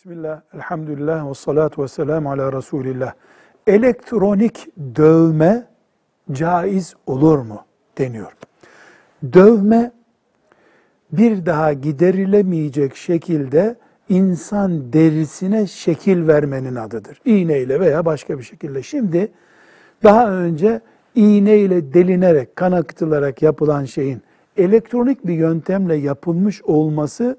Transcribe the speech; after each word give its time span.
Bismillah, 0.00 0.40
elhamdülillah 0.54 1.30
ve 1.30 1.34
salatu 1.34 1.82
ve 1.82 1.88
selamu 1.88 2.30
ala 2.30 2.52
Resulillah. 2.52 3.12
Elektronik 3.66 4.68
dövme 4.96 5.66
caiz 6.32 6.94
olur 7.06 7.38
mu 7.38 7.64
deniyor. 7.98 8.32
Dövme 9.32 9.92
bir 11.12 11.46
daha 11.46 11.72
giderilemeyecek 11.72 12.96
şekilde 12.96 13.76
insan 14.08 14.92
derisine 14.92 15.66
şekil 15.66 16.26
vermenin 16.26 16.74
adıdır. 16.74 17.20
İğneyle 17.24 17.80
veya 17.80 18.04
başka 18.04 18.38
bir 18.38 18.44
şekilde. 18.44 18.82
Şimdi 18.82 19.32
daha 20.02 20.30
önce 20.30 20.80
iğneyle 21.14 21.94
delinerek, 21.94 22.56
kan 22.56 22.72
akıtılarak 22.72 23.42
yapılan 23.42 23.84
şeyin 23.84 24.22
elektronik 24.56 25.26
bir 25.26 25.34
yöntemle 25.34 25.94
yapılmış 25.94 26.62
olması 26.62 27.38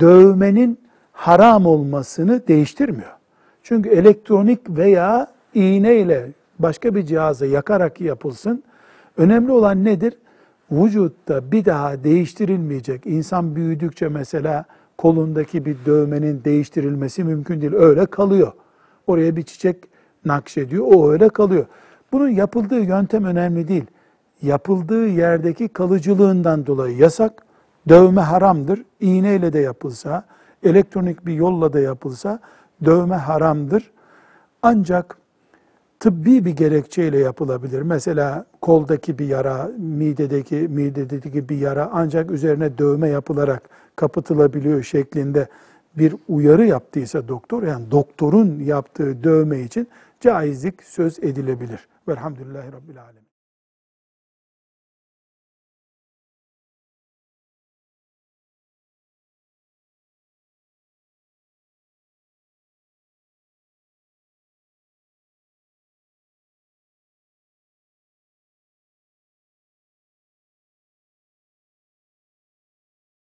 dövmenin 0.00 0.85
haram 1.16 1.66
olmasını 1.66 2.48
değiştirmiyor. 2.48 3.10
Çünkü 3.62 3.88
elektronik 3.88 4.60
veya 4.68 5.26
iğneyle 5.54 6.30
başka 6.58 6.94
bir 6.94 7.02
cihaza 7.06 7.46
yakarak 7.46 8.00
yapılsın. 8.00 8.62
Önemli 9.16 9.52
olan 9.52 9.84
nedir? 9.84 10.18
Vücutta 10.70 11.52
bir 11.52 11.64
daha 11.64 12.04
değiştirilmeyecek. 12.04 13.06
İnsan 13.06 13.56
büyüdükçe 13.56 14.08
mesela 14.08 14.64
kolundaki 14.98 15.64
bir 15.64 15.76
dövmenin 15.86 16.44
değiştirilmesi 16.44 17.24
mümkün 17.24 17.60
değil. 17.60 17.72
Öyle 17.72 18.06
kalıyor. 18.06 18.52
Oraya 19.06 19.36
bir 19.36 19.42
çiçek 19.42 19.76
nakşediyor. 20.24 20.84
O 20.86 21.10
öyle 21.12 21.28
kalıyor. 21.28 21.66
Bunun 22.12 22.28
yapıldığı 22.28 22.80
yöntem 22.80 23.24
önemli 23.24 23.68
değil. 23.68 23.86
Yapıldığı 24.42 25.06
yerdeki 25.06 25.68
kalıcılığından 25.68 26.66
dolayı 26.66 26.96
yasak. 26.96 27.46
Dövme 27.88 28.20
haramdır. 28.20 28.82
İğneyle 29.00 29.52
de 29.52 29.58
yapılsa, 29.58 30.24
elektronik 30.62 31.26
bir 31.26 31.34
yolla 31.34 31.72
da 31.72 31.80
yapılsa 31.80 32.40
dövme 32.84 33.16
haramdır. 33.16 33.90
Ancak 34.62 35.18
tıbbi 36.00 36.44
bir 36.44 36.56
gerekçeyle 36.56 37.18
yapılabilir. 37.18 37.82
Mesela 37.82 38.46
koldaki 38.60 39.18
bir 39.18 39.26
yara, 39.26 39.70
midedeki 39.78 40.56
midedeki 40.56 41.48
bir 41.48 41.58
yara 41.58 41.90
ancak 41.92 42.30
üzerine 42.30 42.78
dövme 42.78 43.08
yapılarak 43.08 43.62
kapatılabiliyor 43.96 44.82
şeklinde 44.82 45.48
bir 45.98 46.14
uyarı 46.28 46.66
yaptıysa 46.66 47.28
doktor, 47.28 47.62
yani 47.62 47.90
doktorun 47.90 48.60
yaptığı 48.60 49.24
dövme 49.24 49.60
için 49.60 49.88
caizlik 50.20 50.82
söz 50.82 51.18
edilebilir. 51.18 51.88
Velhamdülillahi 52.08 52.72
Rabbil 52.72 53.02
Alemin. 53.02 53.26